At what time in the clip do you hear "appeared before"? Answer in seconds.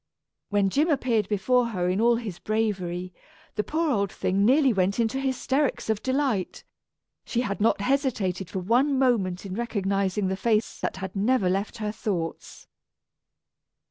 0.89-1.67